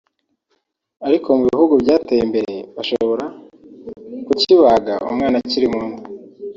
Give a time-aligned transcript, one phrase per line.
[1.07, 3.25] ariko mu bihugu byateye imbere bashobora
[4.25, 6.01] ku kibaga umwana akiri mu nda